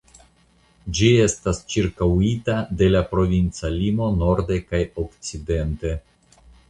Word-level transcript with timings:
Ĝi 0.99 1.09
estas 1.25 1.59
ĉirkaŭita 1.73 2.55
de 2.79 2.87
la 2.95 3.03
provinca 3.11 3.71
limo 3.75 4.09
norde 4.23 4.59
kaj 4.73 4.81
okcidente. 5.05 5.93